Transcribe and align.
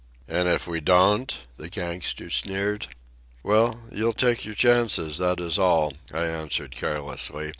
"And 0.27 0.47
if 0.47 0.65
we 0.65 0.79
don't?" 0.81 1.31
the 1.57 1.69
gangster 1.69 2.31
sneered. 2.31 2.87
"Why, 3.43 3.75
you'll 3.91 4.13
take 4.13 4.45
your 4.45 4.55
chances, 4.55 5.19
that 5.19 5.39
is 5.39 5.59
all," 5.59 5.93
I 6.11 6.25
answered 6.25 6.75
carelessly. 6.75 7.49